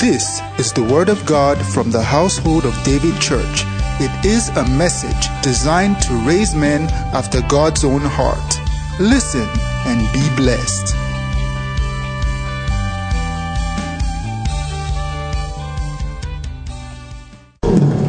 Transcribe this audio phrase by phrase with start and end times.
[0.00, 3.64] This is the Word of God from the household of David Church.
[4.00, 8.38] It is a message designed to raise men after God's own heart.
[8.98, 9.46] Listen
[9.84, 10.96] and be blessed.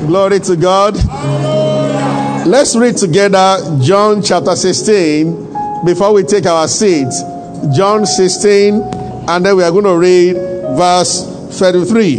[0.07, 0.95] Glory to God.
[2.47, 7.21] Let's read together John chapter 16 before we take our seats.
[7.75, 8.75] John 16,
[9.27, 10.37] and then we are going to read
[10.77, 12.17] verse 33.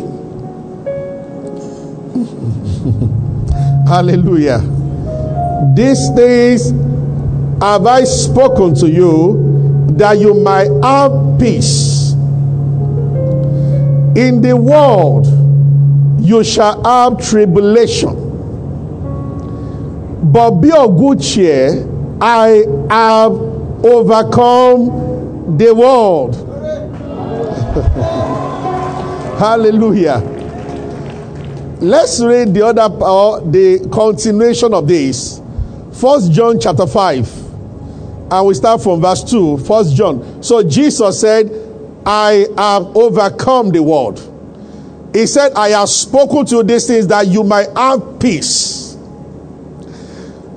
[3.89, 4.61] Hallelujah.
[5.75, 6.71] These days
[7.61, 12.13] have I spoken to you that you might have peace.
[14.15, 15.27] In the world
[16.21, 18.19] you shall have tribulation.
[20.33, 21.89] But be of good cheer,
[22.21, 23.33] I have
[23.85, 26.37] overcome the world.
[29.43, 30.21] Hallelujah.
[31.81, 35.43] Let's read the other uh, the continuation of this.
[35.95, 38.31] First John chapter 5.
[38.31, 39.59] And we start from verse 2.
[39.59, 40.45] First John.
[40.45, 41.51] So Jesus said,
[42.07, 44.21] I have overcome the world.
[45.13, 48.97] He said, I have spoken to these things that you might have peace.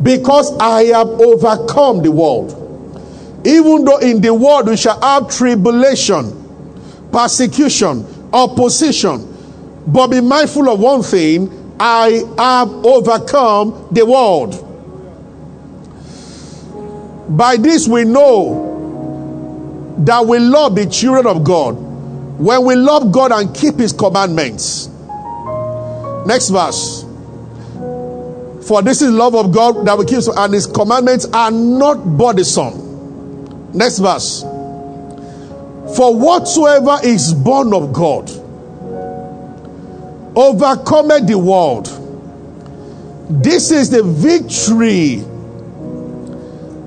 [0.03, 2.52] Because I have overcome the world.
[3.47, 9.31] Even though in the world we shall have tribulation, persecution, opposition.
[9.88, 14.61] But be mindful of one thing I have overcome the world.
[17.38, 21.72] By this we know that we love the children of God
[22.38, 24.89] when we love God and keep His commandments.
[26.25, 27.03] Next verse.
[28.67, 33.72] For this is love of God that we keep, and His commandments are not burdensome.
[33.73, 34.44] Next verse.
[35.95, 38.29] For whatsoever is born of God
[40.35, 41.85] overcometh the world.
[43.29, 45.23] This is the victory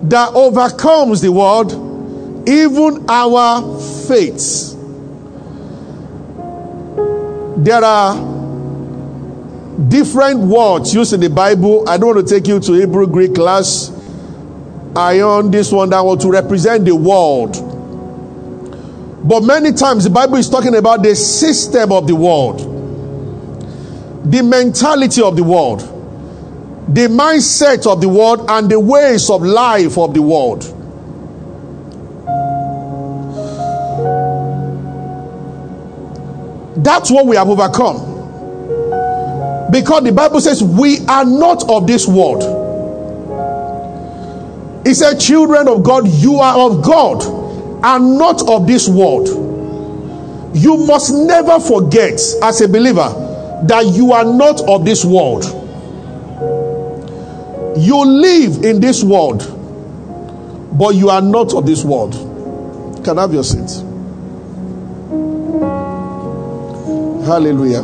[0.08, 4.74] that overcomes the world, even our faith.
[7.56, 8.14] There are
[9.88, 11.88] different words used in the Bible.
[11.88, 13.90] I don't want to take you to Hebrew Greek class.
[14.94, 17.67] I own this one that want to represent the world.
[19.24, 22.60] But many times the Bible is talking about the system of the world,
[24.30, 25.80] the mentality of the world,
[26.88, 30.62] the mindset of the world, and the ways of life of the world.
[36.84, 38.06] That's what we have overcome.
[39.72, 42.44] Because the Bible says we are not of this world.
[44.86, 47.37] It said, Children of God, you are of God
[47.82, 49.28] and not of this world.
[50.54, 53.08] You must never forget, as a believer,
[53.66, 55.44] that you are not of this world.
[57.78, 59.42] You live in this world,
[60.78, 62.14] but you are not of this world.
[63.04, 63.84] Can I have your seat?
[67.26, 67.82] Hallelujah.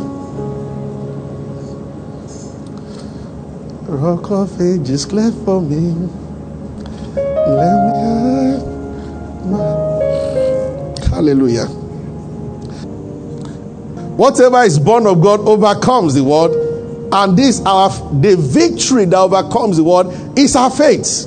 [3.87, 6.09] Rock of ages, clear for me.
[7.15, 8.65] Let me have
[9.45, 9.84] my...
[11.25, 11.65] Hallelujah.
[14.15, 16.51] Whatever is born of God overcomes the world,
[17.11, 17.89] and this our
[18.21, 21.25] the victory that overcomes the world is our faith.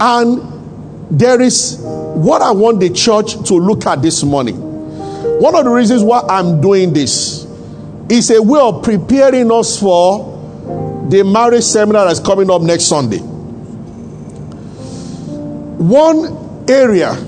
[0.00, 4.56] And there is what I want the church to look at this morning.
[5.40, 7.44] One of the reasons why I'm doing this
[8.08, 13.18] is a way of preparing us for the marriage seminar that's coming up next Sunday.
[15.78, 17.27] One area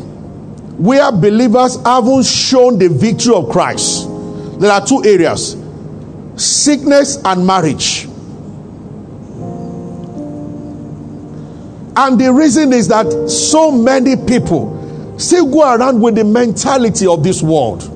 [0.81, 4.09] where believers haven't shown the victory of Christ,
[4.59, 5.55] there are two areas
[6.37, 8.07] sickness and marriage.
[11.97, 17.23] And the reason is that so many people still go around with the mentality of
[17.23, 17.87] this world.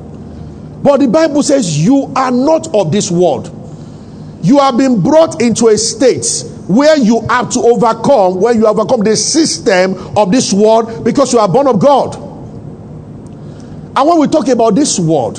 [0.83, 3.49] But the Bible says you are not of this world.
[4.43, 6.27] You have been brought into a state
[6.69, 11.39] where you have to overcome, where you overcome the system of this world because you
[11.39, 12.24] are born of God.
[13.97, 15.39] And when we talk about this world,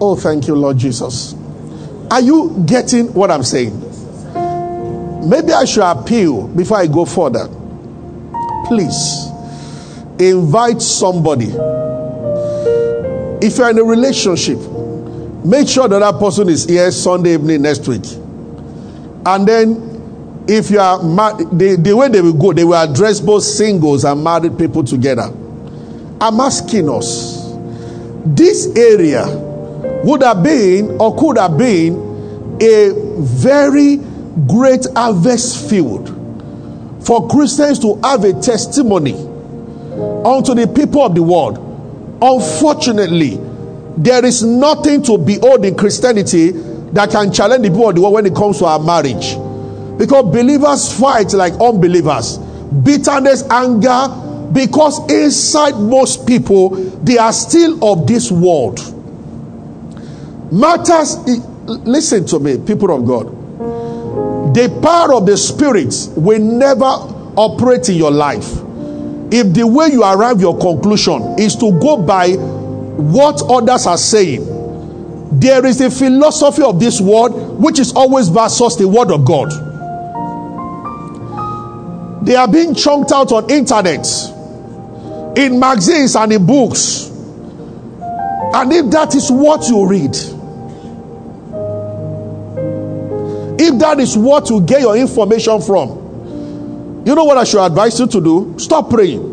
[0.00, 1.34] oh, thank you, Lord Jesus.
[2.10, 3.78] Are you getting what I'm saying?
[5.28, 7.46] Maybe I should appeal before I go further.
[8.66, 9.28] Please
[10.18, 11.46] invite somebody.
[13.46, 14.58] If you're in a relationship,
[15.44, 18.04] make sure that that person is here Sunday evening next week.
[19.24, 23.20] And then, if you are married, the, the way they will go, they will address
[23.20, 25.32] both singles and married people together.
[26.22, 27.52] I'm asking us
[28.24, 29.26] this area
[30.04, 33.96] would have been or could have been a very
[34.46, 36.08] great harvest field
[37.04, 39.14] for Christians to have a testimony
[40.24, 41.58] unto the people of the world.
[42.22, 43.40] Unfortunately,
[43.96, 46.52] there is nothing to behold in Christianity
[46.92, 49.34] that can challenge the people of the world when it comes to our marriage.
[49.98, 52.38] Because believers fight like unbelievers.
[52.38, 54.06] Bitterness, anger,
[54.52, 58.80] because inside most people, they are still of this world.
[60.52, 61.16] Matters,
[61.66, 64.54] listen to me, people of God.
[64.54, 68.58] The power of the Spirit will never operate in your life
[69.32, 74.44] if the way you arrive your conclusion is to go by what others are saying.
[75.40, 79.50] There is a philosophy of this world which is always versus the word of God.
[82.26, 84.06] They are being chunked out on internet
[85.36, 87.08] in magazines and in books.
[88.54, 90.14] And if that is what you read,
[93.60, 97.98] if that is what you get your information from, you know what I should advise
[97.98, 98.54] you to do?
[98.58, 99.30] Stop praying.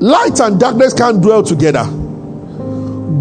[0.00, 1.84] Light and darkness can't dwell together.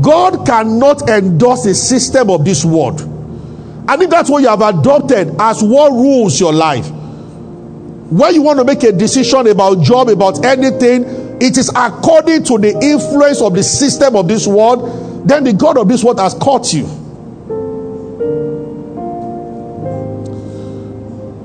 [0.01, 3.01] God cannot endorse the system of this world.
[3.01, 6.91] And if that's what you have adopted as what rules your life,
[8.09, 11.03] when you want to make a decision about job, about anything,
[11.41, 15.77] it is according to the influence of the system of this world, then the God
[15.77, 16.85] of this world has caught you.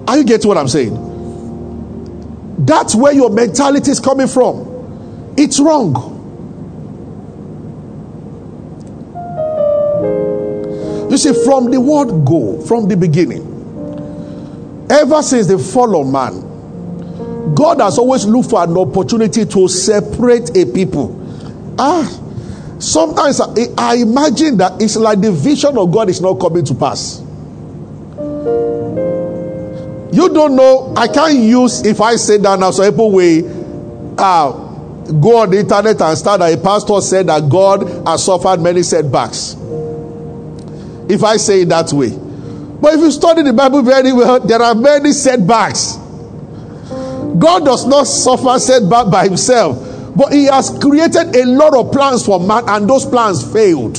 [0.07, 1.11] Are you getting what I'm saying?
[2.65, 5.35] That's where your mentality is coming from.
[5.37, 6.11] It's wrong.
[11.11, 13.49] You see, from the word go, from the beginning,
[14.89, 16.52] ever since the fall of man,
[17.55, 21.19] God has always looked for an opportunity to separate a people.
[21.79, 22.05] Ah,
[22.79, 26.75] sometimes I, I imagine that it's like the vision of God is not coming to
[26.75, 27.21] pass.
[30.13, 30.93] You don't know.
[30.97, 34.53] I can't use if I say that now, so people will uh,
[35.21, 38.83] go on the internet and start that a pastor said that God has suffered many
[38.83, 39.57] setbacks.
[41.09, 42.11] If I say it that way.
[42.81, 45.99] But if you study the Bible very well, there are many setbacks.
[47.43, 52.25] God does not suffer setback by himself, but he has created a lot of plans
[52.25, 53.97] for man, and those plans failed.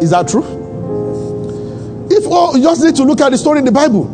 [0.00, 0.44] Is that true?
[2.08, 4.06] If you just need to look at the story in the Bible,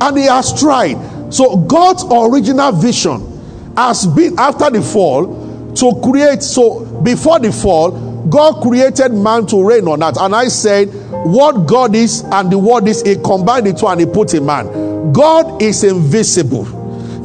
[0.00, 1.32] and he has tried.
[1.32, 6.44] So God's original vision has been after the fall to create.
[6.44, 7.90] So before the fall,
[8.28, 10.18] God created man to reign on that.
[10.18, 10.86] And I said,
[11.24, 14.40] what God is and the word is, He combined the two and He put a
[14.40, 15.12] man.
[15.12, 16.75] God is invisible.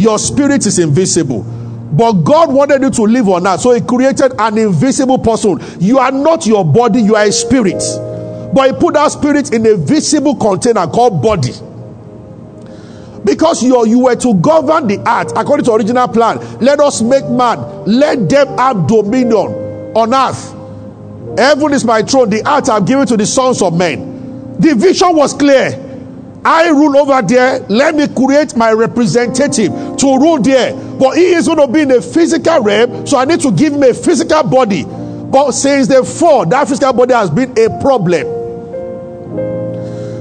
[0.02, 1.44] Your spirit is invisible.
[1.44, 3.60] But God wanted you to live on that.
[3.60, 5.60] So He created an invisible person.
[5.80, 7.84] You are not your body, you are a spirit.
[8.54, 11.52] But He put that spirit in a visible container called body.
[13.24, 16.40] Because you you were to govern the earth according to original plan.
[16.60, 20.56] Let us make man, let them have dominion on earth.
[21.38, 24.58] Heaven is my throne, the earth I've given to the sons of men.
[24.60, 25.91] The vision was clear.
[26.44, 27.60] I rule over there.
[27.70, 30.74] Let me create my representative to rule there.
[30.98, 33.74] But he is going to be in a physical realm, so I need to give
[33.74, 34.84] him a physical body.
[34.86, 38.42] But since the fall, that physical body has been a problem.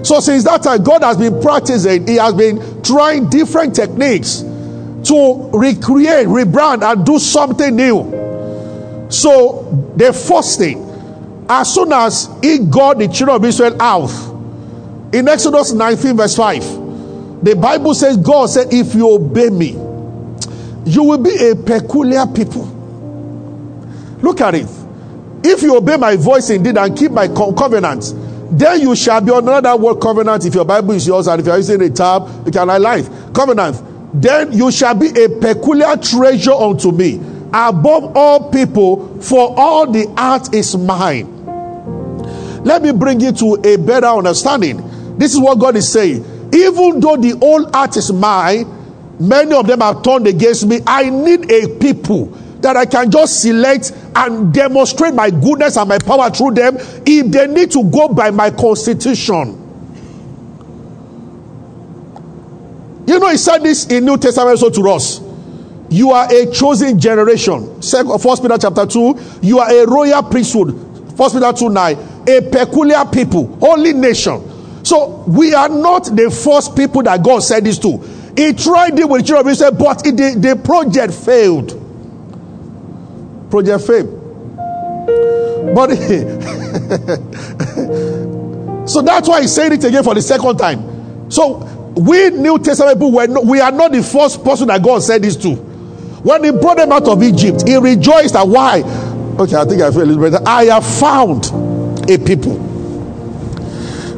[0.05, 5.51] So since that time, God has been practicing, He has been trying different techniques to
[5.53, 9.09] recreate, rebrand, and do something new.
[9.11, 10.87] So the first thing,
[11.49, 14.30] as soon as He got the children of Israel out,
[15.13, 19.71] in Exodus 19, verse 5, the Bible says, God said, If you obey me,
[20.85, 22.65] you will be a peculiar people.
[24.23, 24.69] Look at it.
[25.43, 28.13] If you obey my voice indeed and keep my covenant,
[28.51, 30.45] then you shall be another word covenant.
[30.45, 33.81] If your Bible is yours and if you're using a tab, you can highlight covenant.
[34.13, 37.17] Then you shall be a peculiar treasure unto me
[37.53, 41.37] above all people, for all the earth is mine.
[42.65, 44.79] Let me bring you to a better understanding.
[45.21, 46.25] This is what God is saying.
[46.55, 48.65] Even though the old earth is mine,
[49.21, 50.81] many of them have turned against me.
[50.87, 52.29] I need a people
[52.63, 57.31] that I can just select and demonstrate my goodness and my power through them if
[57.31, 59.59] they need to go by my constitution.
[63.07, 65.21] You know, he said this in New Testament also to us.
[65.91, 67.83] You are a chosen generation.
[67.83, 69.21] First Peter chapter 2.
[69.43, 71.15] You are a royal priesthood.
[71.19, 71.99] First Peter 2 9.
[72.27, 74.50] A peculiar people, holy nation
[74.83, 77.99] so we are not the first people that God said this to.
[78.37, 81.77] He tried it with children Israel, but it, the, the project failed.
[83.51, 84.17] Project failed.
[85.75, 85.91] But
[88.89, 91.31] so that's why he said it again for the second time.
[91.31, 91.59] So
[91.97, 95.23] we New Testament people were no, we are not the first person that God said
[95.23, 95.55] this to.
[95.55, 98.83] When he brought them out of Egypt, he rejoiced that why?
[99.39, 100.43] Okay, I think I feel a little better.
[100.47, 101.47] I have found
[102.11, 102.70] a people.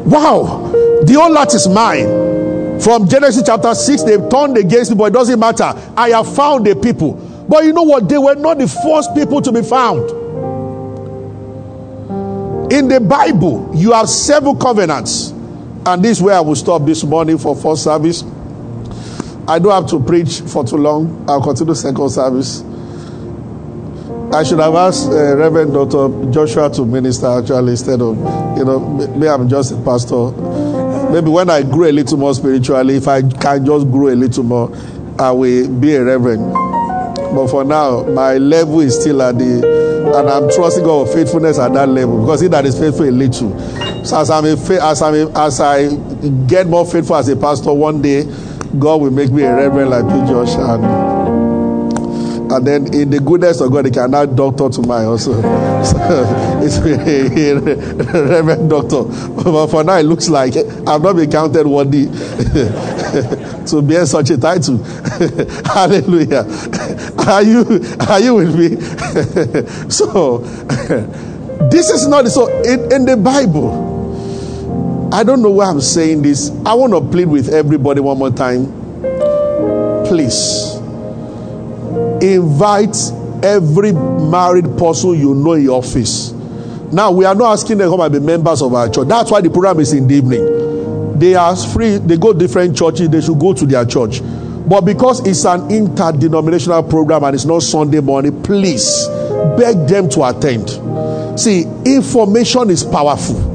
[0.05, 0.71] Wow,
[1.05, 2.81] the whole lot is mine.
[2.81, 5.73] From Genesis chapter 6, they've turned against me, but it doesn't matter.
[5.97, 7.13] I have found the people.
[7.49, 8.09] But you know what?
[8.09, 10.11] They were not the first people to be found.
[12.73, 15.31] In the Bible, you have seven covenants.
[15.85, 18.25] And this is where I will stop this morning for first service.
[19.47, 21.25] I don't have to preach for too long.
[21.29, 22.63] I'll continue second service.
[24.35, 26.31] I should have asked uh, Reverend Dr.
[26.33, 28.17] Joshua to minister actually instead of,
[28.57, 30.31] you know, maybe I'm just a pastor.
[31.13, 34.43] Maybe when I grow a little more spiritually, if I can just grow a little
[34.43, 34.75] more,
[35.19, 36.51] I will be a reverend.
[37.35, 41.59] But for now, my level is still at the, and I'm trusting God for faithfulness
[41.59, 43.51] at that level because he that is faithful in little.
[44.07, 45.95] So as I'm a, as I'm a, as I
[46.47, 48.25] get more faithful as a pastor, one day
[48.79, 51.12] God will make me a reverend like you, Josh, and
[52.53, 55.33] and then in the goodness of God, he can now doctor to my also.
[55.83, 55.99] So
[56.63, 57.55] it's a,
[58.29, 59.03] reverend doctor.
[59.03, 62.05] But for now, it looks like I've not been counted worthy
[63.67, 64.79] to bear such a title.
[65.65, 66.47] Hallelujah.
[67.27, 69.89] Are you are you with me?
[69.91, 70.39] so
[71.73, 75.11] this is not so in, in the Bible.
[75.13, 76.51] I don't know why I'm saying this.
[76.65, 78.67] I want to plead with everybody one more time.
[80.07, 80.72] Please
[82.23, 82.97] invite
[83.43, 86.33] every married person you know in your office.
[86.93, 89.09] Now, we are not asking them to come and be members of our church.
[89.09, 91.19] That's why the program is in the evening.
[91.19, 94.21] They are free, they go different churches, they should go to their church.
[94.69, 99.07] But because it's an interdenominational program and it's not Sunday morning, please
[99.57, 100.69] beg them to attend.
[101.39, 103.51] See, information is powerful.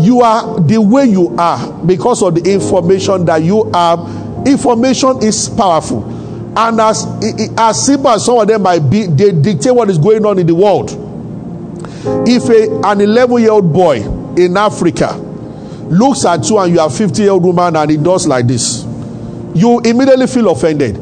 [0.00, 3.98] You are the way you are because of the information that you have.
[4.46, 6.21] Information is powerful.
[6.54, 7.06] And as,
[7.56, 10.46] as simple as some of them might be, they dictate what is going on in
[10.46, 10.90] the world.
[12.28, 14.02] If a, an 11 year old boy
[14.36, 15.14] in Africa
[15.88, 18.84] looks at you and you are 50 year old woman and he does like this,
[19.54, 20.96] you immediately feel offended.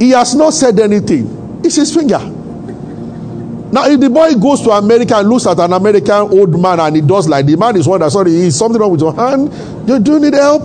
[0.00, 2.18] He has not said anything, it's his finger.
[2.18, 6.96] Now, if the boy goes to America and looks at an American old man and
[6.96, 9.50] he does like the man is wonder, sorry, is something wrong with your hand?
[9.88, 10.62] You do need help?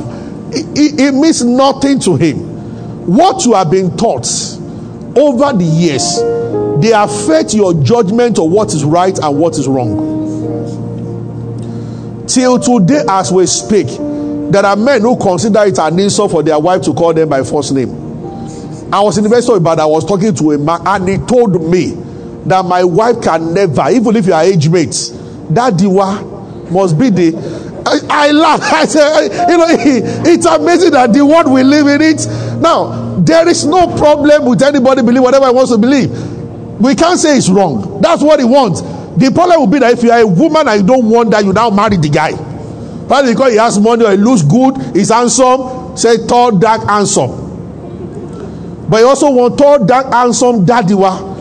[0.53, 2.56] It, it, it means nothing to him
[3.07, 4.27] what you have been taught
[5.17, 6.17] over the years
[6.81, 9.95] they affect your judgment of what is right and what is wrong
[12.27, 13.87] till today as we speak
[14.51, 17.41] there are men who consider it an insult for their wife to call them by
[17.43, 17.89] first name
[18.93, 21.63] i was in the university but i was talking to a man and he told
[21.71, 21.91] me
[22.45, 25.11] that my wife can never even if you are age mates
[25.49, 28.59] that diwa must be the I, I laugh.
[28.73, 29.67] I say, you know,
[30.29, 32.27] it's amazing that the world we live in it.
[32.61, 36.11] Now, there is no problem with anybody believe whatever he wants to believe.
[36.79, 38.01] We can't say it's wrong.
[38.01, 38.81] That's what he wants.
[38.81, 41.43] The problem will be that if you are a woman and you don't want that,
[41.43, 42.33] you now marry the guy.
[43.07, 47.45] Probably because he has money or he looks good, he's handsome, say tall, dark, handsome.
[48.89, 51.37] But you also want tall, dark, handsome, daddy daddywa.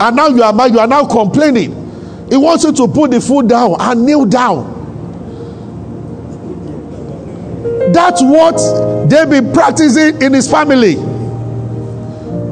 [0.00, 1.70] and now you are you are now complaining.
[2.28, 4.81] He wants you to put the food down and kneel down.
[7.92, 10.94] That's what they've been practicing in his family.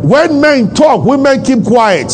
[0.03, 2.13] When men talk, women keep quiet.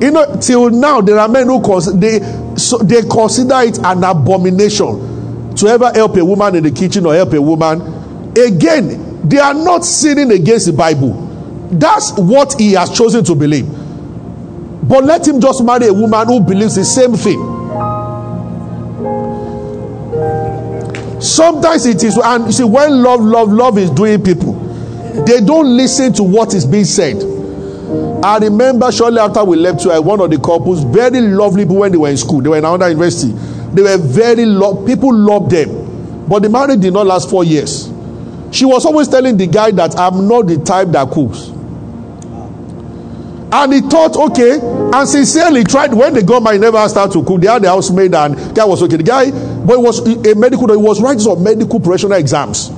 [0.00, 2.20] You know, till now, there are men who cons- they,
[2.56, 7.14] so they consider it an abomination to ever help a woman in the kitchen or
[7.14, 7.80] help a woman.
[8.38, 11.14] Again, they are not sinning against the Bible.
[11.72, 13.66] That's what he has chosen to believe.
[14.88, 17.57] But let him just marry a woman who believes the same thing.
[21.20, 24.52] Sometimes it is, and you see, when love, love, love is doing people,
[25.26, 27.16] they don't listen to what is being said.
[28.24, 31.92] I remember shortly after we left you, one of the couples, very lovely people when
[31.92, 33.32] they were in school, they were in another university.
[33.72, 36.26] They were very love, people loved them.
[36.28, 37.90] But the marriage did not last four years.
[38.50, 41.47] She was always telling the guy that I'm not the type that cooks.
[43.50, 45.94] And he thought, okay, and sincerely tried.
[45.94, 47.40] When they got married, never started to cook.
[47.40, 48.96] They had the housemaid, and guy was okay.
[48.96, 50.68] The guy, but it was a medical.
[50.68, 52.68] He was writing some medical professional exams,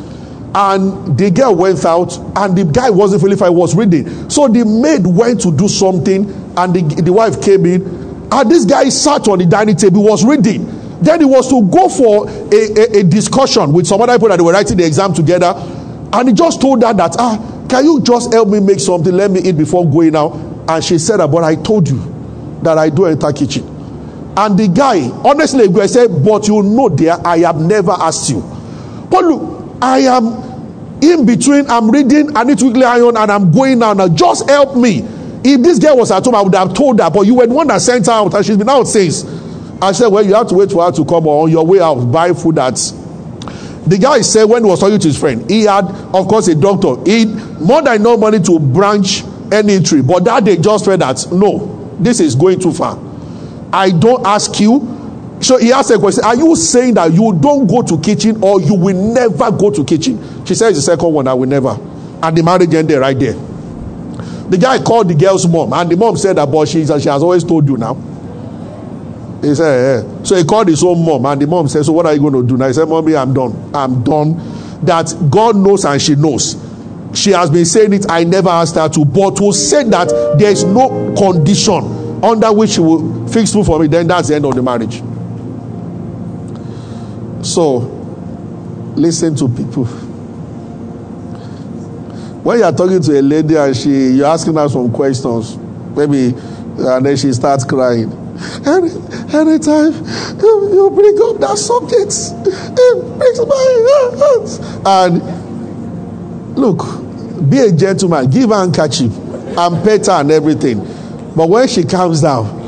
[0.54, 3.52] and the girl went out, and the guy wasn't feeling fine.
[3.54, 4.30] Was reading.
[4.30, 7.82] So the maid went to do something, and the, the wife came in,
[8.30, 10.76] and this guy sat on the dining table, was reading.
[11.02, 14.40] Then he was to go for a, a, a discussion with some other people that
[14.40, 15.54] were writing the exam together
[16.12, 19.12] And he just told her that, ah, can you just help me make something?
[19.12, 20.32] Let me eat before going out.
[20.70, 21.98] And she said, but I told you
[22.62, 23.64] that I do enter kitchen.
[24.36, 28.40] And the guy, honestly, I said, but you know, dear, I have never asked you.
[29.10, 30.26] But look, I am
[31.02, 31.68] in between.
[31.68, 33.94] I'm reading, I need to quickly iron, and I'm going now.
[33.94, 35.00] Now, just help me.
[35.42, 37.54] If this girl was at home, I would have told her, but you were the
[37.54, 39.24] one that sent her out, and she's been out since.
[39.82, 41.96] I said, Well, you have to wait for her to come on your way out,
[42.12, 42.76] buy food at.
[43.86, 46.54] The guy said when he was talking to his friend, he had, of course, a
[46.54, 47.02] doctor.
[47.04, 51.26] He more than no money to branch any tree, but that day just felt that
[51.32, 52.98] no, this is going too far.
[53.72, 54.96] I don't ask you.
[55.40, 58.60] So he asked a question: Are you saying that you don't go to kitchen or
[58.60, 60.44] you will never go to kitchen?
[60.44, 61.76] She says the second one, I will never.
[62.22, 63.32] And the marriage ended right there.
[63.34, 67.22] The guy called the girl's mom, and the mom said that, but she, she has
[67.22, 67.94] always told you now.
[69.42, 70.22] He said, yeah.
[70.24, 72.34] So he called his own mom, and the mom said, So what are you going
[72.34, 72.66] to do now?
[72.66, 73.70] He said, Mommy, I'm done.
[73.74, 74.36] I'm done.
[74.84, 76.54] That God knows and she knows.
[77.14, 80.50] She has been saying it, I never asked her to, but to say that there
[80.50, 84.44] is no condition under which she will fix food for me, then that's the end
[84.44, 85.02] of the marriage.
[87.44, 87.78] So,
[88.96, 89.86] listen to people.
[92.44, 95.56] When you are talking to a lady and she you're asking her some questions,
[95.96, 96.34] maybe
[96.78, 98.10] and then she starts crying.
[98.66, 98.90] Any,
[99.34, 99.92] anytime
[100.40, 102.12] you, you bring up that subject,
[102.46, 103.66] it breaks my
[104.16, 105.20] heart.
[105.20, 106.99] And look,
[107.48, 110.78] be a gentleman, give her handkerchief and pet her and everything.
[111.34, 112.58] But when she comes down,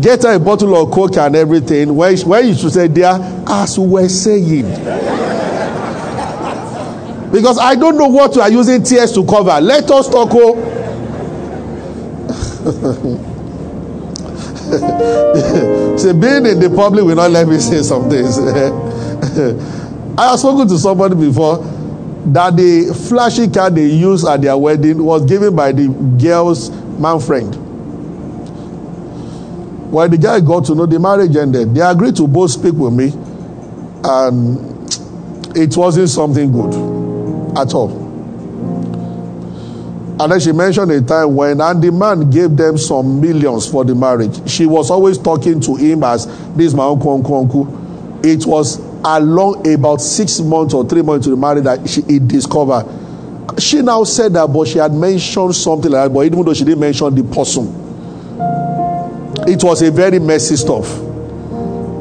[0.00, 1.94] get her a bottle of coke and everything.
[1.94, 3.18] When, when you should say, dear,
[3.48, 4.62] as we were saying.
[7.32, 9.60] because I don't know what you are using tears to cover.
[9.60, 10.30] Let us talk.
[10.32, 10.86] Oh.
[15.98, 18.38] See, being in the public will not let me say some things.
[20.18, 21.58] I have spoken to somebody before
[22.26, 25.88] that the flashy car they used at their wedding was given by the
[26.20, 27.54] girl's man friend.
[29.90, 32.92] When the guy got to know the marriage ended, they agreed to both speak with
[32.92, 33.12] me,
[34.04, 36.74] and it wasn't something good
[37.58, 38.08] at all.
[40.20, 43.84] And then she mentioned a time when, and the man gave them some millions for
[43.86, 44.48] the marriage.
[44.48, 48.20] She was always talking to him as this my uncle, uncle, uncle.
[48.22, 52.18] It was along about six months or three months to the marriage that she he
[52.18, 52.86] discovered.
[53.58, 56.64] She now said that, but she had mentioned something like that, but even though she
[56.64, 57.66] didn't mention the person,
[59.48, 60.86] it was a very messy stuff.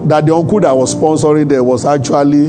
[0.07, 2.45] That the uncle that was sponsoring there was actually,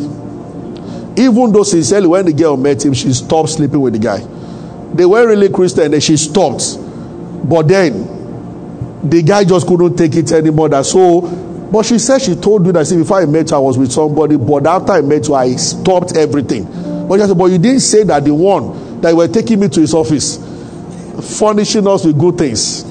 [1.23, 4.19] even though sincerely, when the girl met him, she stopped sleeping with the guy.
[4.95, 6.77] They were really Christian and she stopped.
[7.49, 10.69] But then the guy just couldn't take it anymore.
[10.69, 11.21] That so,
[11.72, 13.92] but she said she told you that see, before I met her, I was with
[13.92, 16.64] somebody, but after I met you, I stopped everything.
[17.09, 19.68] But she said, but you didn't say that the one that you were taking me
[19.68, 20.37] to his office,
[21.38, 22.89] furnishing us with good things.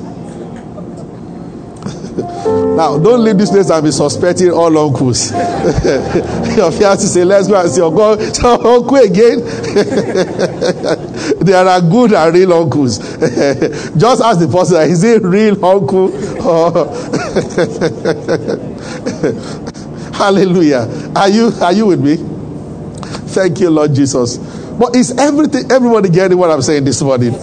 [2.79, 5.31] Now, don't leave this place and be suspecting all uncles.
[5.33, 9.41] your fiancé say, let's go and see your God, uncle again.
[11.43, 12.99] there are good and real uncles.
[13.97, 16.09] Just ask the person, is it real uncle?
[20.13, 21.11] Hallelujah.
[21.17, 22.15] Are you are you with me?
[23.35, 24.37] Thank you, Lord Jesus.
[24.37, 27.33] But is everything everybody getting what I'm saying this morning?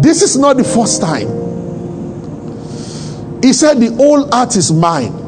[0.00, 1.37] This is not the first time.
[3.42, 5.26] He said, The old art is mine.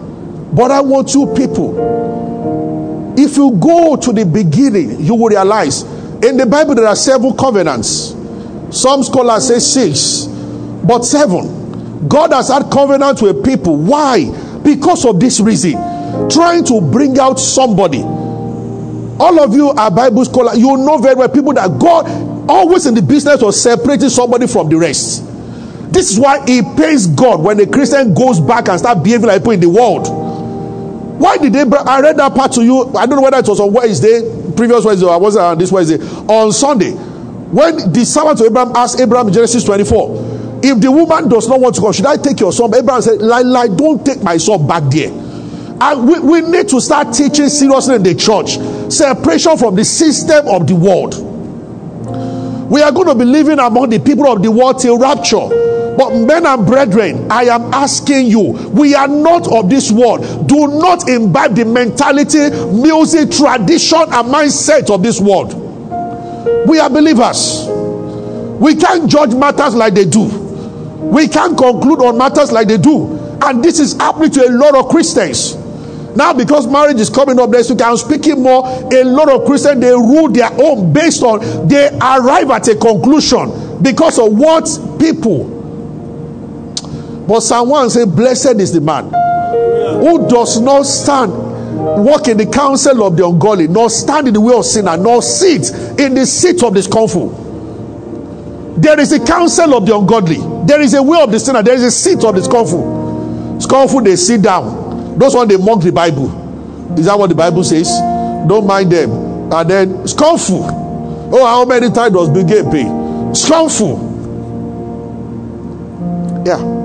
[0.53, 3.15] But I want you people.
[3.17, 5.83] If you go to the beginning, you will realize
[6.23, 8.15] in the Bible there are seven covenants.
[8.71, 10.25] Some scholars say six,
[10.85, 12.09] but seven.
[12.09, 13.77] God has had covenant with people.
[13.77, 14.25] Why?
[14.63, 15.73] Because of this reason.
[16.31, 18.01] Trying to bring out somebody.
[18.03, 20.59] All of you are Bible scholars.
[20.59, 22.07] You know very well people that God
[22.49, 25.25] always in the business of separating somebody from the rest.
[25.93, 29.41] This is why it pains God when a Christian goes back and start behaving like
[29.41, 30.07] people in the world.
[31.21, 31.87] Why did Abraham?
[31.89, 32.95] I read that part to you.
[32.97, 34.23] I don't know whether it was on Wednesday,
[34.57, 35.99] previous Wednesday, or was it on this Wednesday?
[36.29, 41.29] On Sunday, when the servant of Abraham asked Abraham in Genesis 24, if the woman
[41.29, 42.75] does not want to come, should I take your son?
[42.75, 45.11] Abraham said, like, like don't take my son back there.
[45.11, 48.59] And we, we need to start teaching seriously in the church
[48.93, 51.17] separation from the system of the world.
[52.71, 55.49] We are going to be living among the people of the world till rapture.
[56.01, 58.41] But, men and brethren, I am asking you,
[58.73, 60.49] we are not of this world.
[60.49, 65.53] Do not imbibe the mentality, music, tradition, and mindset of this world.
[66.67, 67.67] We are believers.
[67.69, 73.37] We can't judge matters like they do, we can't conclude on matters like they do.
[73.43, 75.55] And this is happening to a lot of Christians.
[76.17, 78.67] Now, because marriage is coming up next week, I'm speaking more.
[78.91, 83.83] A lot of Christians they rule their own based on they arrive at a conclusion
[83.83, 84.65] because of what
[84.99, 85.60] people.
[87.31, 89.05] But 1 says, Blessed is the man
[90.01, 94.41] who does not stand, walk in the counsel of the ungodly, nor stand in the
[94.41, 97.29] way of sinner, nor sit in the seat of the scornful.
[98.79, 101.75] There is a counsel of the ungodly, there is a way of the sinner, there
[101.75, 103.61] is a seat of the scornful.
[103.61, 106.31] Scornful, they sit down those one they mock the Bible.
[106.99, 107.89] Is that what the Bible says?
[108.49, 109.53] Don't mind them.
[109.53, 110.65] And then scornful.
[111.33, 112.87] Oh, how many times does Bill Gates pay?
[113.35, 114.09] Scornful.
[116.47, 116.80] Yeah.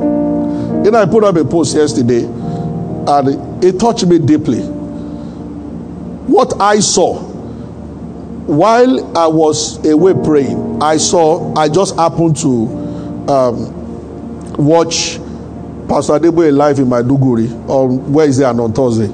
[0.86, 4.60] You know, I put up a post yesterday and it touched me deeply.
[6.28, 7.18] What I saw
[8.46, 12.68] while I was away praying, I saw, I just happened to
[13.28, 15.18] um, watch
[15.90, 19.08] Pastor Adeboye live in Maiduguri on Wednesday and on Thursday.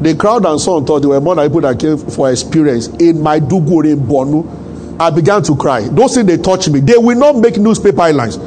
[0.00, 3.16] The crowd and so on Thursday were more than people that came for experience in
[3.18, 4.98] Maiduguri, in Bonu.
[4.98, 5.82] I began to cry.
[5.82, 6.80] Those things they touch me.
[6.80, 8.38] They will not make newspaper headlines.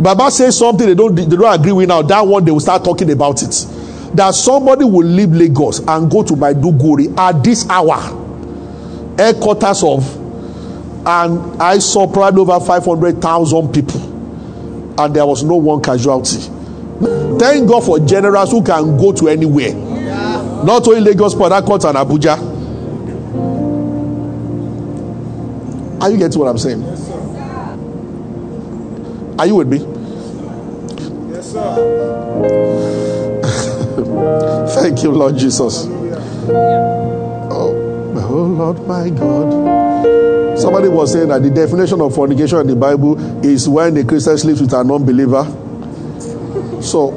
[0.00, 2.02] Baba says something they don't they don't agree with now.
[2.02, 3.66] That one they will start talking about it.
[4.14, 7.96] That somebody will leave Lagos and go to Maiduguri at this hour,
[9.16, 10.16] headquarters of,
[11.06, 14.00] and I saw probably over five hundred thousand people,
[15.00, 16.38] and there was no one casualty.
[17.38, 19.68] Thank God for generals who can go to anywhere.
[19.68, 20.62] Yeah.
[20.64, 22.54] Not only Lagos, but Port and Abuja.
[26.00, 26.82] Are you getting what I'm saying?
[26.82, 27.05] Yes.
[29.38, 29.78] Are you with me?
[31.32, 31.92] Yes, sir.
[34.82, 35.86] Thank you, Lord Jesus.
[37.50, 37.74] Oh,
[38.14, 40.58] oh, Lord my God.
[40.58, 44.38] Somebody was saying that the definition of fornication in the Bible is when a Christian
[44.38, 45.44] sleeps with a non believer
[46.86, 47.12] so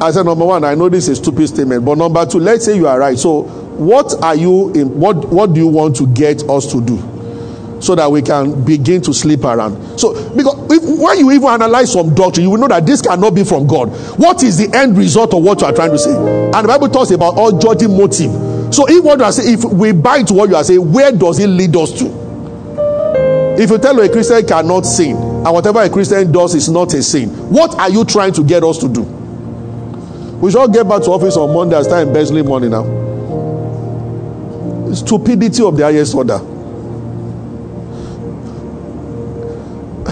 [0.00, 2.64] I said, number one, I know this is a stupid statement, but number two, let's
[2.64, 3.18] say you are right.
[3.18, 6.96] So what are you in what what do you want to get us to do?
[7.84, 9.98] So that we can begin to sleep around.
[10.00, 13.34] So because if, when you even analyze some doctrine, you will know that this cannot
[13.34, 13.90] be from God.
[14.18, 16.14] What is the end result of what you are trying to say?
[16.16, 18.74] And the Bible talks about all judging motive.
[18.74, 21.12] So if what you are saying, if we buy to what you are saying, where
[21.12, 22.06] does it lead us to?
[23.60, 27.02] If you tell a Christian cannot sin, and whatever a Christian does is not a
[27.02, 29.02] sin, what are you trying to get us to do?
[29.02, 32.84] We should all get back to office on Monday and start embezzling money now.
[34.94, 36.40] Stupidity of the highest order.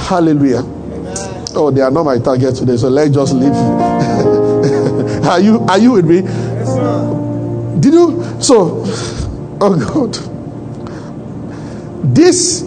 [0.09, 0.59] Hallelujah.
[0.59, 1.45] Amen.
[1.55, 3.53] Oh, they are not my target today, so let's just leave.
[5.27, 6.21] are you are you with me?
[6.21, 7.77] Yes, sir.
[7.81, 8.85] Did you so
[9.61, 10.15] oh God.
[12.15, 12.63] This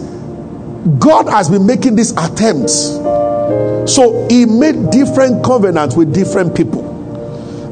[0.98, 2.72] God has been making these attempts.
[3.92, 6.82] So he made different covenants with different people.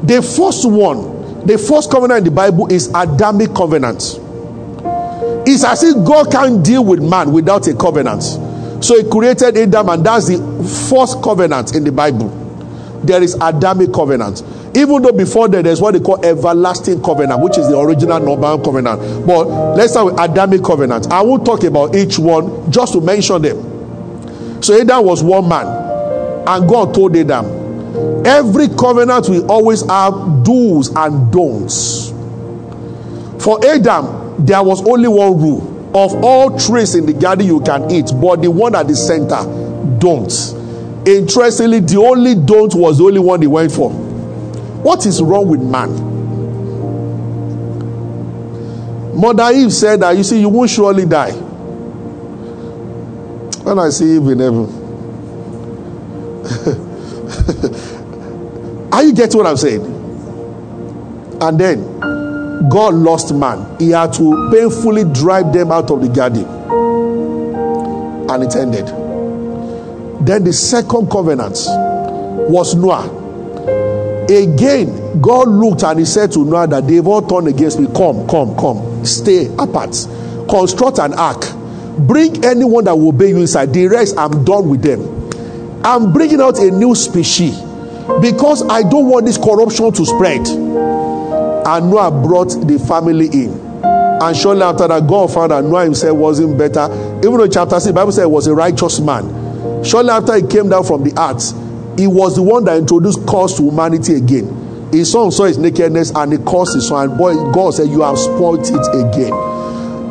[0.03, 4.19] The first one, the first covenant in the Bible is Adamic covenant.
[5.47, 8.23] It's as if God can't deal with man without a covenant.
[8.81, 10.37] So he created Adam, and that's the
[10.89, 12.29] first covenant in the Bible.
[13.03, 14.43] There is Adamic covenant.
[14.75, 18.59] Even though before that, there's what they call everlasting covenant, which is the original normal
[18.59, 19.25] covenant.
[19.25, 21.11] But let's start with Adamic covenant.
[21.11, 24.61] I won't talk about each one, just to mention them.
[24.61, 25.65] So Adam was one man,
[26.47, 27.45] and God told Adam,
[28.25, 32.09] every covenant will always have do's and don'ts.
[33.43, 37.89] For Adam, there was only one rule of all trees in the garden you can
[37.89, 39.41] eat, but the one at the center,
[39.97, 40.29] don't.
[41.07, 43.89] Interestingly, the only don't was the only one he went for.
[43.91, 46.13] What is wrong with man?
[49.17, 51.31] Mother Eve said that you see, you won't surely die.
[53.63, 54.65] When I see Eve in heaven,
[58.91, 59.85] are you getting what I'm saying?
[61.41, 61.95] And then
[62.69, 63.77] God lost man.
[63.79, 66.45] He had to painfully drive them out of the garden.
[68.29, 68.87] And it ended.
[70.25, 71.57] Then the second covenant
[72.49, 73.23] was Noah.
[74.29, 77.87] Again, God looked and he said to Noah that they've all turned against me.
[77.87, 79.05] Come, come, come.
[79.05, 79.91] Stay apart.
[80.49, 81.43] Construct an ark.
[81.97, 83.73] Bring anyone that will obey you inside.
[83.73, 85.15] The rest, I'm done with them.
[85.85, 87.59] I'm bringing out a new species
[88.21, 90.41] because I don't want this corruption to spread.
[91.65, 93.59] And Noah brought the family in.
[94.21, 96.85] And shortly after that, God found that Noah himself wasn't better.
[97.19, 99.83] Even though chapter 6, Bible said he was a righteous man.
[99.83, 101.53] Shortly after he came down from the earth,
[101.99, 104.89] he was the one that introduced curse to humanity again.
[104.91, 107.09] His son saw his nakedness and he cursed his son.
[107.09, 109.33] And boy, God said, You have spoiled it again.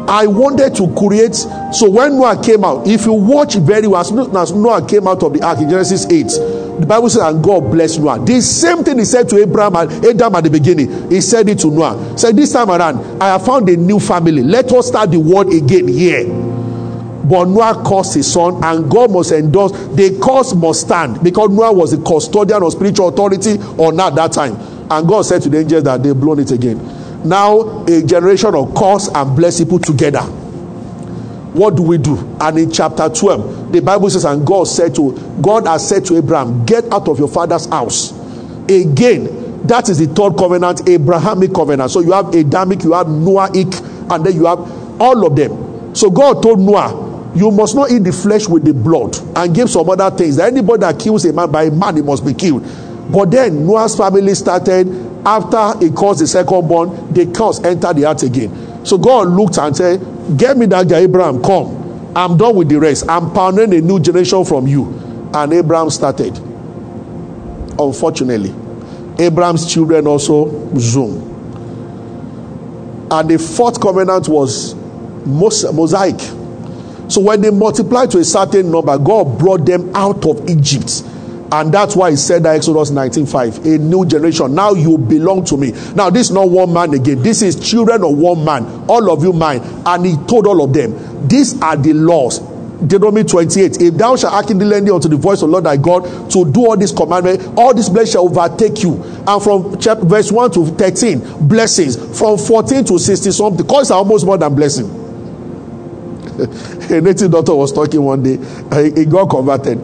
[0.06, 1.34] I wanted to create.
[1.34, 5.32] So when Noah came out, if you watch very well, as Noah came out of
[5.32, 6.30] the ark in Genesis 8,
[6.78, 8.24] The Bible says, and God blessed Noah.
[8.24, 11.10] The same thing he said to Abraham and Adam at the beginning.
[11.10, 12.12] He said it to Noah.
[12.12, 14.42] He said, This time around, I have found a new family.
[14.42, 16.26] Let us start the world again here.
[16.26, 19.72] But Noah cursed his son, and God must endorse.
[19.72, 24.32] The curse must stand because Noah was the custodian of spiritual authority on at that
[24.32, 24.56] time.
[24.90, 26.78] And God said to the angels that they've blown it again.
[27.24, 30.22] Now, a generation of curse and bless people together.
[31.54, 32.18] What do we do?
[32.40, 36.16] And in chapter 12, the Bible says, And God said to God has said to
[36.16, 38.12] Abraham, Get out of your father's house.
[38.68, 41.92] Again, that is the third covenant, Abrahamic covenant.
[41.92, 44.58] So you have Adamic, you have Noahic, and then you have
[45.00, 45.94] all of them.
[45.94, 49.70] So God told Noah, You must not eat the flesh with the blood, and give
[49.70, 50.36] some other things.
[50.36, 52.66] That anybody that kills a man by a man, he must be killed.
[53.12, 54.88] But then Noah's family started
[55.24, 58.50] after he caused the second born, the curse entered the earth again.
[58.84, 60.00] So God looked and said,
[60.36, 62.12] Get me that guy, Abraham, come.
[62.16, 63.08] I'm done with the rest.
[63.08, 65.30] I'm pioneering a new generation from you.
[65.34, 66.36] And Abraham started.
[67.78, 68.54] Unfortunately,
[69.18, 71.32] Abraham's children also zoom.
[73.10, 74.74] And the fourth covenant was
[75.26, 76.20] mosaic.
[77.08, 81.02] So when they multiplied to a certain number, God brought them out of Egypt
[81.52, 84.54] and that's why he said that Exodus 19:5, a new generation.
[84.54, 85.72] Now you belong to me.
[85.94, 87.22] Now, this is not one man again.
[87.22, 89.62] This is children of one man, all of you mine.
[89.87, 92.40] And he told all of them, These are the laws.
[92.80, 93.80] Deuteronomy 28.
[93.80, 96.66] If thou shalt hearken diligently unto the voice of the Lord thy God to do
[96.66, 99.02] all these commandments, all this blessing shall overtake you.
[99.26, 102.18] And from chapter verse 1 to 13, blessings.
[102.18, 103.64] From 14 to 60 something.
[103.64, 104.87] Because are almost more than blessing.
[106.90, 108.38] a native doctor was talking one day,
[108.96, 109.78] he got converted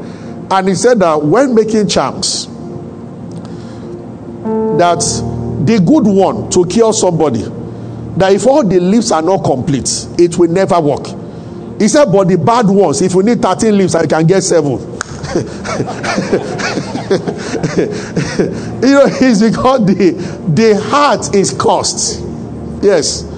[0.51, 2.47] and he said that when making charms,
[4.79, 5.01] that
[5.65, 7.43] the good one to cure somebody,
[8.17, 11.07] that if all the leaves are not complete, it will never work.
[11.79, 14.73] He said, but the bad ones, if you need 13 leaves, I can get seven.
[15.31, 15.37] you
[18.91, 20.11] know, it's because the,
[20.49, 22.21] the heart is cursed.
[22.83, 23.30] Yes.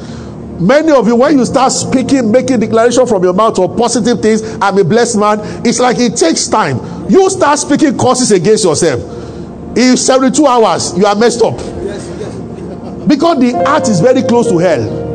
[0.60, 4.42] Many of you, when you start speaking, making declaration from your mouth of positive things,
[4.60, 6.78] I'm a blessed man, it's like it takes time.
[7.10, 9.00] You start speaking curses against yourself.
[9.76, 11.56] In 72 hours, you are messed up.
[13.08, 15.08] Because the heart is very close to hell.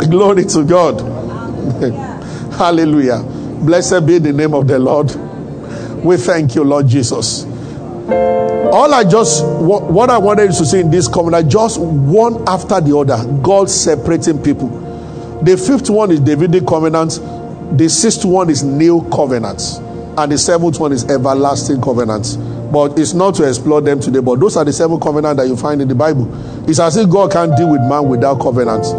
[0.10, 1.00] Glory to God.
[2.52, 3.22] Hallelujah.
[3.22, 5.14] Blessed be the name of the Lord.
[6.04, 7.44] We thank you, Lord Jesus.
[8.12, 12.96] All I just, what I wanted to see in this covenant, just one after the
[12.96, 14.68] other, God separating people.
[15.42, 17.18] The fifth one is Davidic covenant,
[17.76, 19.60] the sixth one is new covenant,
[20.18, 22.36] and the seventh one is everlasting covenant.
[22.72, 25.56] But it's not to explore them today, but those are the seven covenants that you
[25.56, 26.28] find in the Bible.
[26.68, 28.92] It's as if God can't deal with man without covenants.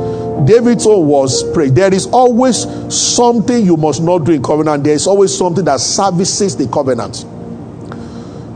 [0.49, 1.69] David's own was pray.
[1.69, 4.83] There is always something you must not do in covenant.
[4.83, 7.23] There is always something that services the covenant.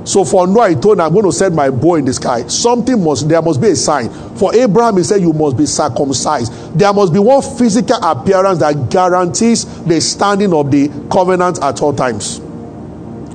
[0.06, 2.48] So for Noah, he told, I'm going to send my bow in the sky.
[2.48, 4.10] Something must, there must be a sign.
[4.36, 6.78] For Abraham, he said, You must be circumcised.
[6.78, 11.92] There must be one physical appearance that guarantees the standing of the covenant at all
[11.94, 12.40] times.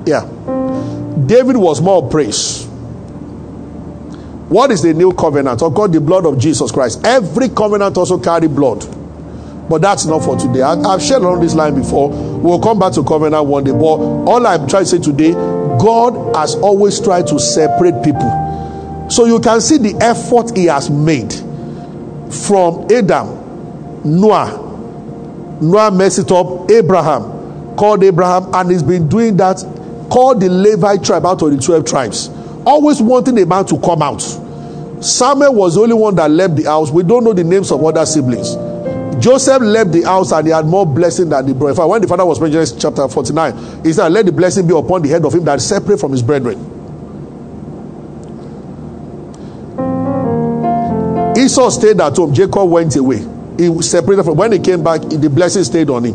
[0.07, 0.25] Yeah.
[1.27, 2.67] David was more praise.
[4.49, 5.63] What is the new covenant?
[5.63, 7.05] Of course, the blood of Jesus Christ.
[7.05, 8.85] Every covenant also carry blood.
[9.69, 10.63] But that's not for today.
[10.63, 12.11] I, have shared along this line before.
[12.11, 13.71] We'll come back to covenant one day.
[13.71, 15.33] But all I'm trying to say today,
[15.81, 19.09] God has always tried to separate people.
[19.11, 21.33] So you can see the effort he has made
[22.47, 25.59] from Adam, Noah.
[25.61, 29.57] Noah messed it up, Abraham, called Abraham, and he's been doing that,
[30.11, 32.29] called the Levite tribe out of the 12 tribes.
[32.67, 34.21] Always wanting a man to come out.
[35.03, 36.91] Samuel was the only one that left the house.
[36.91, 38.55] We don't know the names of other siblings.
[39.21, 41.71] Joseph left the house and he had more blessing than the brother.
[41.71, 44.67] In fact, when the father was praying, Genesis chapter 49, he said, Let the blessing
[44.67, 46.59] be upon the head of him that separate from his brethren.
[51.37, 52.33] Esau stayed at home.
[52.35, 53.25] Jacob went away.
[53.59, 56.15] He separated from when he came back, the blessing stayed on him.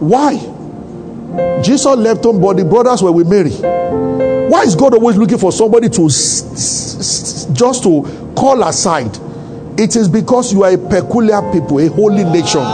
[0.00, 0.36] Why?
[1.62, 3.50] Jesus left home, but the brothers were with Mary.
[4.48, 9.18] Why is God always looking for somebody to just to call aside?
[9.78, 12.64] It is because you are a peculiar people, a holy nation.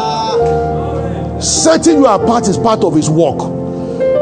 [1.43, 3.39] Setting you apart is part of his work.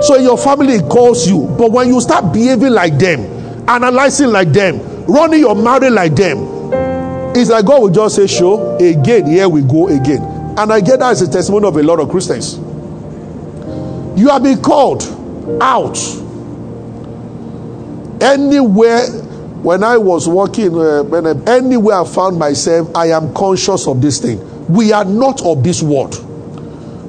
[0.03, 3.21] So your family calls you, but when you start behaving like them,
[3.69, 6.39] analyzing like them, running your marriage like them,
[7.37, 10.21] it's like God will just say, Show again, here we go again.
[10.59, 12.57] And I get that as a testimony of a lot of Christians.
[14.19, 15.03] You have been called
[15.63, 15.97] out
[18.21, 19.07] anywhere
[19.63, 24.41] when I was when, uh, anywhere I found myself, I am conscious of this thing.
[24.73, 26.19] We are not of this world.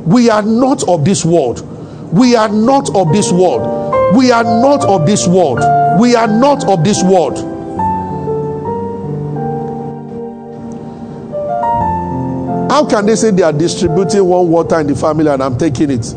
[0.05, 1.61] We are not of this world.
[2.13, 4.15] We are not of this world.
[4.15, 5.59] We are not of this world.
[5.99, 7.37] We are not of this world.
[12.69, 15.89] How can they say they are distributing one water in the family and I'm taking
[15.89, 16.13] it?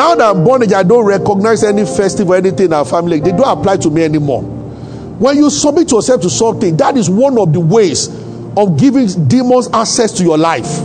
[0.00, 3.20] Now that I'm born again, I don't recognize any festival, anything in our family.
[3.20, 4.40] They don't apply to me anymore.
[4.40, 8.08] When you submit yourself to something, that is one of the ways
[8.56, 10.80] of giving demons access to your life.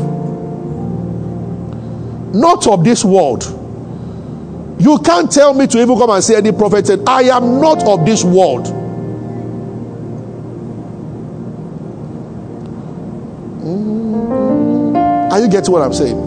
[2.35, 3.43] Not of this world.
[4.81, 7.87] You can't tell me to even come and say any prophet said, I am not
[7.87, 8.65] of this world.
[13.63, 15.31] Mm.
[15.31, 16.17] Are you getting what I'm saying?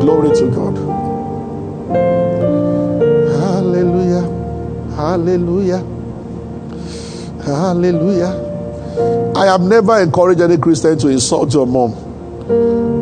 [0.00, 0.87] Glory to God.
[4.98, 5.78] Hallelujah.
[7.44, 9.32] Hallelujah.
[9.36, 11.92] I have never encouraged any Christian to insult your mom.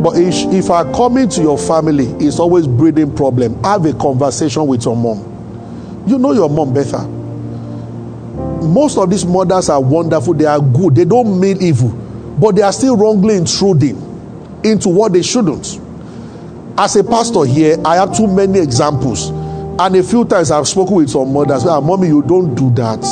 [0.03, 3.63] But if, if I come into your family, it's always breeding problem.
[3.65, 6.05] Have a conversation with your mom.
[6.07, 6.99] You know your mom better.
[8.67, 10.35] Most of these mothers are wonderful.
[10.35, 10.97] They are good.
[10.97, 11.89] They don't mean evil,
[12.39, 13.97] but they are still wrongly intruding
[14.65, 15.81] into what they shouldn't.
[16.77, 19.31] As a pastor here, I have too many examples,
[19.79, 21.65] and a few times I've spoken with some mothers.
[21.67, 23.03] Ah, mommy, you don't do that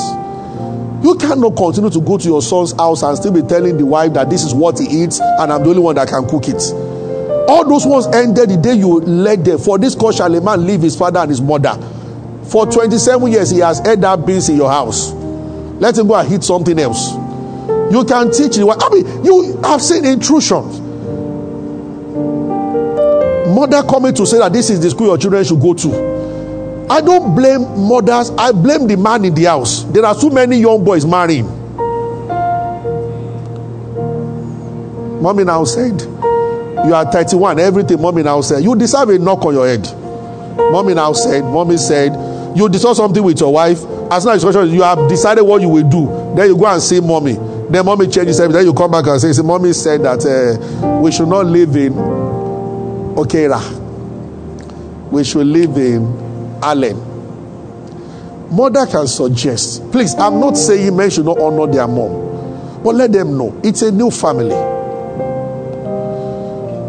[1.04, 4.14] you cannot continue to go to your son's house and still be telling the wife
[4.14, 6.62] that this is what he eats and I'm the only one that can cook it.
[7.46, 9.58] All those ones ended the day you led them.
[9.58, 11.74] For this cause shall a man leave his father and his mother.
[12.50, 15.12] For 27 years, he has had that beans in your house.
[15.12, 17.12] Let him go and hit something else.
[17.92, 18.66] You can teach it.
[18.66, 20.80] I mean, you have seen intrusions.
[23.54, 26.03] Mother coming to say that this is the school your children should go to.
[26.94, 29.82] I don't blame mothers, I blame the man in the house.
[29.82, 31.44] There are too many young boys marrying.
[35.20, 38.62] Mommy now said, You are 31, everything mommy now said.
[38.62, 39.82] You deserve a knock on your head.
[40.70, 42.12] Mommy now said, Mommy said,
[42.56, 43.82] You discuss something with your wife.
[44.12, 46.06] As now you have decided what you will do.
[46.36, 47.32] Then you go and see mommy.
[47.70, 48.60] Then mommy changes everything.
[48.60, 51.74] Then you come back and say, See, Mommy said that uh, we should not live
[51.74, 51.92] in
[53.16, 53.80] Okera.
[55.10, 56.33] We should live in
[56.64, 56.96] Allen.
[58.50, 59.90] Mother can suggest.
[59.90, 63.82] Please, I'm not saying men should not honor their mom, but let them know it's
[63.82, 64.54] a new family.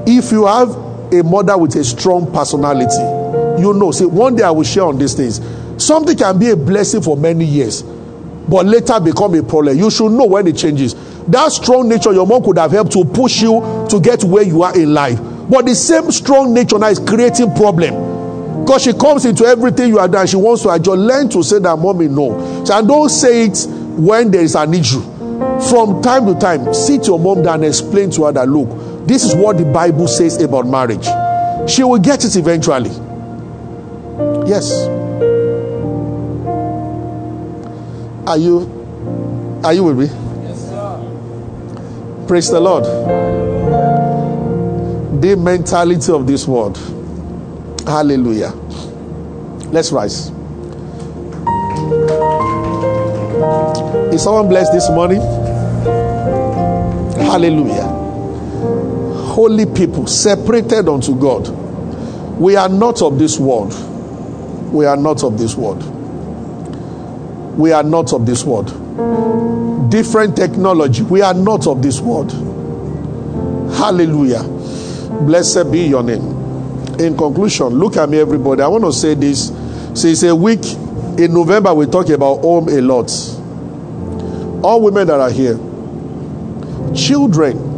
[0.07, 0.69] If you have
[1.11, 4.97] a mother with a strong personality, you know, see, one day I will share on
[4.99, 5.41] these things.
[5.83, 9.77] Something can be a blessing for many years, but later become a problem.
[9.77, 10.93] You should know when it changes.
[11.27, 14.61] That strong nature your mom could have helped to push you to get where you
[14.61, 15.19] are in life.
[15.49, 18.14] But the same strong nature now is creating problem.
[18.65, 20.25] Because she comes into everything you are done.
[20.25, 20.97] She wants to adjust.
[20.97, 22.65] Learn to say that, mommy, no.
[22.65, 25.01] So, and don't say it when there is an issue.
[25.69, 29.23] From time to time, sit your mom down and explain to her that, look, this
[29.23, 31.05] is what the Bible says about marriage.
[31.69, 32.89] She will get it eventually.
[34.49, 34.87] Yes.
[38.27, 40.05] Are you are you with me?
[40.43, 42.25] Yes, sir.
[42.27, 42.85] Praise the Lord.
[45.21, 46.79] The mentality of this world
[47.85, 48.49] Hallelujah.
[49.71, 50.29] Let's rise.
[54.11, 55.21] Is someone blessed this morning?
[57.21, 57.83] Hallelujah.
[59.33, 61.47] Holy people, separated unto God.
[62.39, 63.73] We are not of this world.
[64.73, 65.83] We are not of this world.
[67.55, 68.71] We are not of this world.
[69.91, 71.03] Different technology.
[71.03, 72.31] We are not of this world.
[73.75, 74.41] Hallelujah.
[75.21, 76.34] Blessed be your name
[76.99, 78.61] in conclusion, look at me, everybody.
[78.61, 79.51] I want to say this.
[80.03, 80.65] It's a week
[81.17, 81.73] in November.
[81.73, 83.11] We talk about home a lot.
[84.63, 85.57] All women that are here,
[86.95, 87.73] children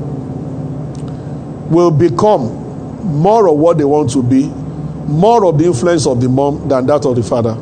[1.69, 2.53] will become
[3.19, 4.47] more of what they want to be,
[5.08, 7.58] more of the influence of the mom than that of the father.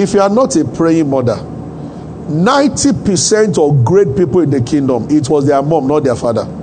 [0.00, 5.28] If you are not a praying mother, 90% of great people in the kingdom, it
[5.28, 6.59] was their mom, not their father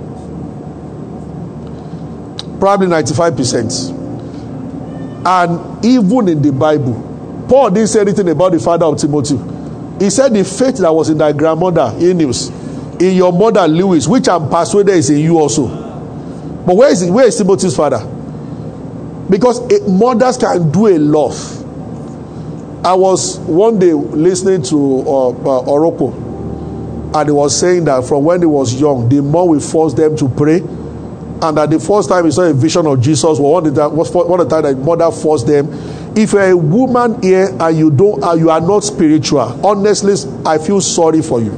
[2.58, 3.96] probably 95%.
[5.26, 9.36] And even in the Bible, Paul didn't say anything about the father of Timothy.
[10.02, 12.48] He said the faith that was in thy grandmother, Eunice,
[13.00, 15.66] in your mother, Lewis, which I'm persuaded is in you also.
[15.66, 18.00] But where is, where is Timothy's father?
[19.30, 21.32] Because it, mothers can do a lot.
[22.84, 26.12] I was one day listening to uh, uh, Oroko,
[27.14, 30.16] and he was saying that from when he was young, the more we force them
[30.16, 30.60] to pray,
[31.40, 34.48] and that the first time he saw a vision of Jesus one was one of
[34.48, 35.68] the time that mother forced them.
[36.16, 40.14] If you're a woman here and you don't, and you are not spiritual, honestly,
[40.44, 41.52] I feel sorry for you.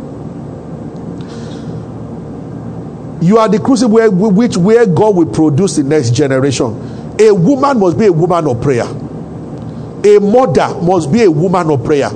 [3.23, 7.17] You are the crucible where, which where God will produce the next generation.
[7.21, 8.87] A woman must be a woman of prayer.
[8.87, 12.11] A mother must be a woman of prayer.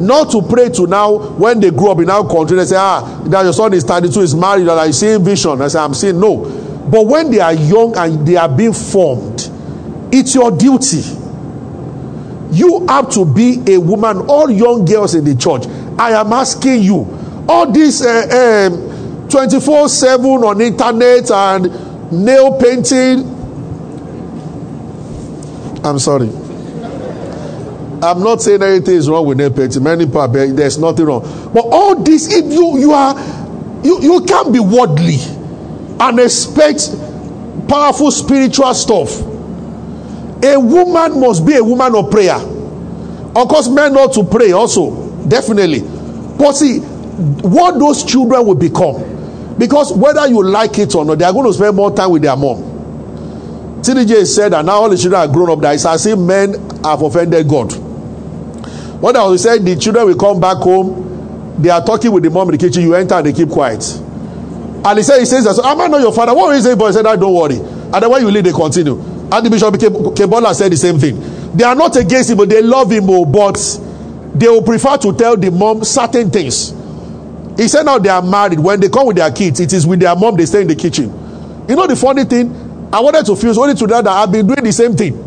[0.00, 3.22] Not to pray to now when they grow up in our country, they say, ah,
[3.26, 5.60] that your son is 32, is married, and I see vision.
[5.62, 6.44] I say, I'm saying no.
[6.90, 9.50] But when they are young and they are being formed,
[10.12, 11.02] it's your duty.
[12.52, 14.18] You have to be a woman.
[14.28, 15.66] All young girls in the church,
[15.98, 23.32] I am asking you, all these uh, um, 24 7 on internet and nail painting.
[25.84, 26.30] I'm sorry.
[28.02, 29.50] I'm not saying anything is wrong with nail.
[29.80, 31.22] Many people, there's nothing wrong.
[31.52, 33.14] But all this, if you you are
[33.84, 35.18] you, you can't be worldly
[36.00, 36.90] and expect
[37.68, 39.20] powerful spiritual stuff.
[40.42, 42.36] A woman must be a woman of prayer.
[42.36, 45.80] Of course, men ought to pray also, definitely.
[45.80, 51.24] But see, what those children will become, because whether you like it or not, they
[51.24, 52.62] are going to spend more time with their mom.
[53.82, 56.54] TDJ said that now all the children are grown up, that it's as if men
[56.82, 57.85] have offended God.
[59.00, 62.30] What I was saying, the children will come back home, they are talking with the
[62.30, 63.82] mom in the kitchen, you enter and they keep quiet.
[64.84, 66.34] And he said, he says, Am I not your father?
[66.34, 66.74] What will he say?
[66.74, 67.56] Boy, he said, Don't worry.
[67.56, 68.98] And then when you leave, they continue.
[69.32, 71.18] And the Bishop Kebola said the same thing.
[71.56, 73.56] They are not against him, but they love him, oh, but
[74.34, 76.70] they will prefer to tell the mom certain things.
[77.56, 78.60] He said now they are married.
[78.60, 80.76] When they come with their kids, it is with their mom they stay in the
[80.76, 81.06] kitchen.
[81.68, 82.54] You know the funny thing?
[82.92, 85.25] I wanted to fuse only to that, that I've been doing the same thing.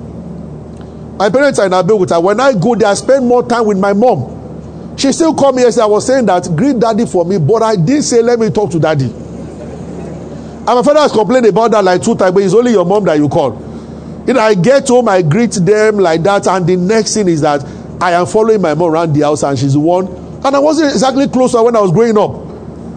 [1.19, 2.23] My parents are in Abeokuta.
[2.23, 4.95] When I go there, I spend more time with my mom.
[4.97, 5.83] She still called me yesterday.
[5.83, 8.71] I was saying that greet daddy for me, but I didn't say let me talk
[8.71, 9.03] to daddy.
[9.05, 13.03] And my father has complained about that like two times, but it's only your mom
[13.03, 13.51] that you call.
[14.27, 17.41] You know, I get home, I greet them like that, and the next thing is
[17.41, 17.65] that
[18.01, 20.07] I am following my mom around the house, and she's the one.
[20.07, 22.31] And I wasn't exactly close to her when I was growing up.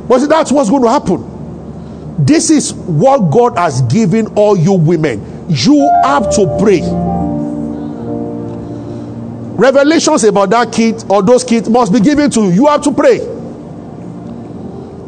[0.07, 2.25] But see, that's what's going to happen.
[2.25, 5.47] This is what God has given all you women.
[5.49, 6.83] You have to pray.
[9.63, 12.51] Revelations about that kid or those kids must be given to you.
[12.51, 13.21] You have to pray.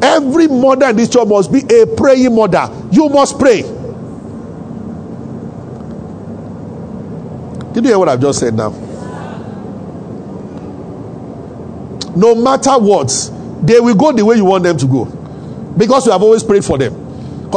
[0.01, 2.69] Every mother in this church must be a praying mother.
[2.89, 3.63] You must pray.
[7.73, 8.69] Did you hear what I've just said now?
[12.15, 13.11] No matter what,
[13.61, 15.03] they will go the way you want them to go.
[15.77, 16.93] Because you have always prayed for them.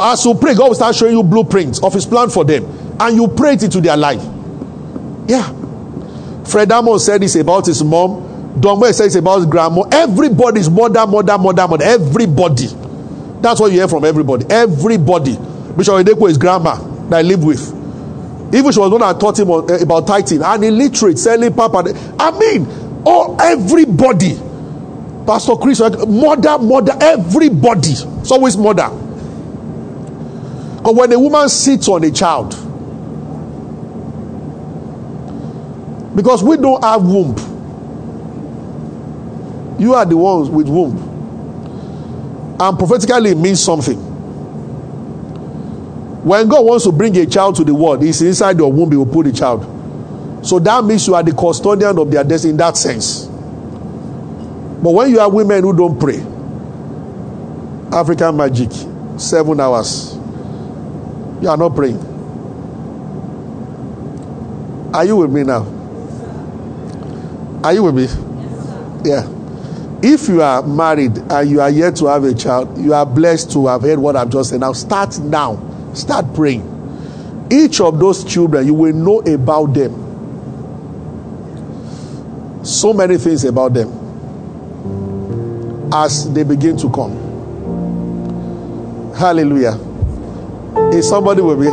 [0.02, 2.64] As you pray, God will start showing you blueprints of His plan for them.
[2.98, 4.24] And you pray it into their life.
[5.28, 5.54] Yeah.
[6.48, 8.56] Fred Hammond said this about his mom.
[8.60, 9.82] Don said this about his grandma.
[9.92, 11.84] Everybody's mother, mother, mother, mother.
[11.84, 12.66] Everybody.
[13.40, 14.46] That's what you hear from everybody.
[14.48, 15.36] Everybody.
[15.76, 16.76] Bishop Oyedepo is grandma
[17.08, 17.68] that I live with.
[18.54, 20.42] Even she was one that taught him uh, about tithing.
[20.42, 21.84] And illiterate, selling papa.
[22.18, 22.66] I mean,
[23.04, 24.36] all everybody.
[25.26, 27.90] Pastor Chris, mother, mother, everybody.
[27.90, 28.88] It's always mother.
[30.78, 32.54] Because when a woman sits on a child,
[36.18, 37.36] because we don't have womb,
[39.78, 40.96] you are the ones with womb.
[42.58, 43.96] And prophetically, it means something.
[46.24, 48.96] When God wants to bring a child to the world, He's inside your womb, He
[48.96, 49.62] will put the child.
[50.44, 53.26] So that means you are the custodian of their destiny in that sense.
[53.26, 56.18] But when you are women who don't pray,
[57.96, 58.72] African magic,
[59.20, 60.14] seven hours,
[61.40, 61.98] you are not praying.
[64.92, 65.77] Are you with me now?
[67.68, 68.04] Are you with me?
[69.04, 69.28] Yeah.
[70.02, 73.52] If you are married and you are yet to have a child, you are blessed
[73.52, 74.60] to have heard what I've just said.
[74.60, 75.92] Now start now.
[75.92, 77.46] Start praying.
[77.52, 79.92] Each of those children, you will know about them.
[82.64, 83.90] So many things about them
[85.92, 87.12] as they begin to come.
[89.14, 89.78] Hallelujah.
[90.96, 91.66] Is somebody with me?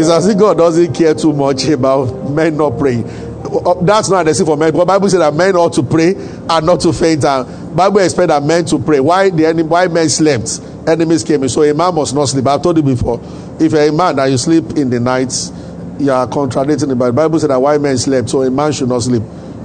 [0.00, 3.33] It's as if God doesn't care too much about men not praying.
[3.82, 4.72] That's not a sin for men.
[4.72, 7.24] But Bible says that men ought to pray and not to faint.
[7.24, 9.00] And Bible expect that men to pray.
[9.00, 10.60] Why the enemy, why men slept?
[10.86, 11.48] enemies came in.
[11.48, 12.46] So a man must not sleep.
[12.46, 13.20] I've told you before.
[13.60, 15.52] If you're a man and you sleep in the nights,
[15.98, 17.12] you are contradicting the Bible.
[17.12, 19.22] The Bible said that white men slept, so a man should not sleep.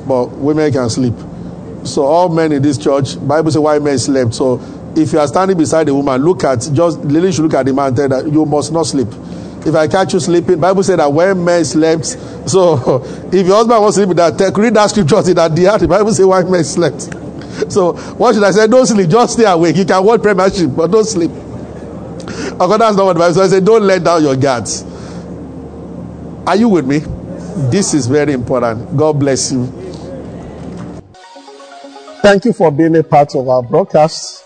[0.08, 1.14] But women can sleep.
[1.84, 4.34] So all men in this church, Bible says white men slept.
[4.34, 4.60] So
[4.96, 7.74] if you are standing beside a woman, look at just Lily should look at the
[7.74, 9.08] man and tell that you must not sleep.
[9.66, 12.05] If I catch you sleeping, Bible said that when men slept,
[12.49, 13.01] so
[13.32, 16.26] if your husband wants to sleep that, read that scripture in that the Bible says
[16.26, 17.10] white men slept.
[17.68, 18.68] So what should I say?
[18.68, 19.76] Don't sleep, just stay awake.
[19.76, 21.30] You can watch premiership, but don't sleep.
[21.30, 23.51] Okay, that's not what the Bible says.
[23.51, 24.84] Say, don't let down your guards.
[26.47, 26.99] Are you with me?
[27.70, 28.95] This is very important.
[28.95, 29.66] God bless you.
[32.22, 34.45] Thank you for being a part of our broadcast.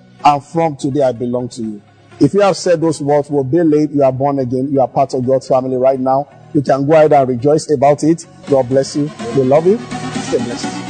[0.23, 1.81] and from today I belong to you.
[2.19, 4.87] If you have said those words, will be late, you are born again, you are
[4.87, 6.27] part of God's family right now.
[6.53, 8.25] You can go ahead and rejoice about it.
[8.49, 9.09] God bless you.
[9.35, 9.77] We love you.
[9.77, 10.80] Stay blessed.